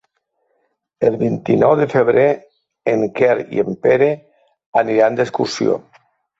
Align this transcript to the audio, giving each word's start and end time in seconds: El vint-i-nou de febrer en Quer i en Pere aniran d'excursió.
El 1.09 1.17
vint-i-nou 1.19 1.73
de 1.81 1.87
febrer 1.91 2.25
en 2.95 3.05
Quer 3.21 3.37
i 3.59 3.63
en 3.67 3.79
Pere 3.87 4.11
aniran 4.85 5.23
d'excursió. 5.23 5.81